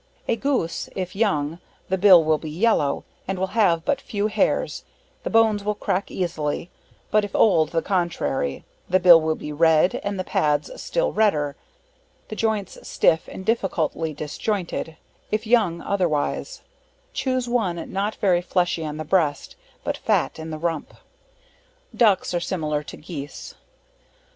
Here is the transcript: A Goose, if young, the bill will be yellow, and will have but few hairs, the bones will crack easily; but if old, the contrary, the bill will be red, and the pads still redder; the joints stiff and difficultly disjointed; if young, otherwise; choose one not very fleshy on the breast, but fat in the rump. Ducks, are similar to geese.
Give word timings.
A 0.27 0.35
Goose, 0.35 0.89
if 0.95 1.15
young, 1.15 1.59
the 1.89 1.97
bill 1.99 2.23
will 2.23 2.39
be 2.39 2.49
yellow, 2.49 3.03
and 3.27 3.37
will 3.37 3.53
have 3.53 3.85
but 3.85 4.01
few 4.01 4.25
hairs, 4.25 4.83
the 5.21 5.29
bones 5.29 5.63
will 5.63 5.75
crack 5.75 6.09
easily; 6.09 6.71
but 7.11 7.23
if 7.23 7.35
old, 7.35 7.69
the 7.69 7.83
contrary, 7.83 8.65
the 8.89 8.99
bill 8.99 9.21
will 9.21 9.35
be 9.35 9.53
red, 9.53 10.01
and 10.03 10.17
the 10.19 10.23
pads 10.23 10.71
still 10.81 11.13
redder; 11.13 11.55
the 12.29 12.35
joints 12.35 12.79
stiff 12.81 13.29
and 13.31 13.45
difficultly 13.45 14.11
disjointed; 14.11 14.97
if 15.29 15.45
young, 15.45 15.81
otherwise; 15.81 16.63
choose 17.13 17.47
one 17.47 17.93
not 17.93 18.15
very 18.15 18.41
fleshy 18.41 18.83
on 18.83 18.97
the 18.97 19.05
breast, 19.05 19.55
but 19.83 19.97
fat 19.97 20.39
in 20.39 20.49
the 20.49 20.57
rump. 20.57 20.95
Ducks, 21.95 22.33
are 22.33 22.39
similar 22.39 22.81
to 22.81 22.97
geese. 22.97 23.53